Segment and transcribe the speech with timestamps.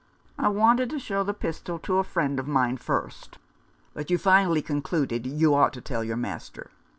[0.39, 3.37] ""I wanted to show the pistol to a friend of mine first."
[3.93, 6.71] "But you finally concluded you ought to tell your master?"